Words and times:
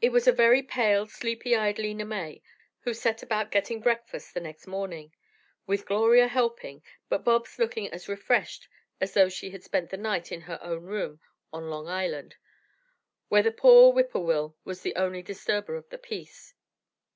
It 0.00 0.10
was 0.10 0.28
a 0.28 0.32
very 0.32 0.62
pale, 0.62 1.08
sleepy 1.08 1.56
eyed 1.56 1.80
Lena 1.80 2.04
May 2.04 2.42
who 2.82 2.94
set 2.94 3.24
about 3.24 3.50
getting 3.50 3.80
breakfast 3.80 4.32
the 4.32 4.38
next 4.38 4.68
morning, 4.68 5.12
with 5.66 5.84
Gloria 5.84 6.28
helping, 6.28 6.80
but 7.08 7.24
Bobs 7.24 7.58
looked 7.58 7.76
as 7.76 8.08
refreshed 8.08 8.68
as 9.00 9.14
though 9.14 9.28
she 9.28 9.50
had 9.50 9.64
spent 9.64 9.90
the 9.90 9.96
night 9.96 10.30
in 10.30 10.42
her 10.42 10.60
own 10.62 10.84
room 10.84 11.18
on 11.52 11.70
Long 11.70 11.88
Island, 11.88 12.36
where 13.30 13.42
the 13.42 13.50
whippoorwill 13.50 14.56
was 14.62 14.82
the 14.82 14.94
only 14.94 15.22
disturber 15.22 15.74
of 15.74 15.88
the 15.88 15.98
peace. 15.98 16.54